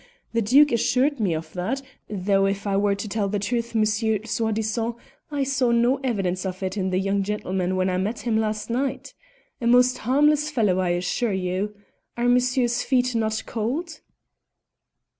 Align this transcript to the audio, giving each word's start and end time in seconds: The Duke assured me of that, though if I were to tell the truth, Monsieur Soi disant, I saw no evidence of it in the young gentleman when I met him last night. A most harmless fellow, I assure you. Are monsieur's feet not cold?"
The 0.33 0.41
Duke 0.41 0.71
assured 0.71 1.19
me 1.19 1.35
of 1.35 1.53
that, 1.53 1.83
though 2.09 2.47
if 2.47 2.65
I 2.65 2.75
were 2.75 2.95
to 2.95 3.07
tell 3.07 3.29
the 3.29 3.37
truth, 3.37 3.75
Monsieur 3.75 4.17
Soi 4.23 4.49
disant, 4.51 4.95
I 5.29 5.43
saw 5.43 5.69
no 5.71 5.97
evidence 5.97 6.43
of 6.43 6.63
it 6.63 6.75
in 6.75 6.89
the 6.89 6.97
young 6.97 7.21
gentleman 7.21 7.75
when 7.75 7.87
I 7.87 7.97
met 7.99 8.21
him 8.21 8.39
last 8.39 8.67
night. 8.71 9.13
A 9.61 9.67
most 9.67 9.99
harmless 9.99 10.49
fellow, 10.49 10.79
I 10.79 10.89
assure 10.89 11.33
you. 11.33 11.75
Are 12.17 12.27
monsieur's 12.27 12.81
feet 12.81 13.13
not 13.13 13.43
cold?" 13.45 13.99